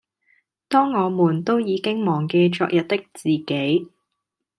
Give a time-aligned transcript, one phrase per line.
[0.67, 3.87] 當我們都已經忘記昨日的自己